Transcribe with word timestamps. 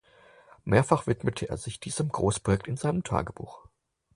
Mehrfach 0.63 1.05
widmete 1.05 1.47
er 1.47 1.57
sich 1.57 1.79
diesem 1.79 2.09
Großprojekt 2.11 2.67
in 2.67 2.75
seinem 2.75 3.03
Tagebuch. 3.03 3.67